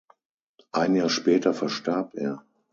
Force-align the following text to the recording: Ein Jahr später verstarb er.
Ein 0.71 0.95
Jahr 0.95 1.09
später 1.11 1.53
verstarb 1.53 2.15
er. 2.15 2.43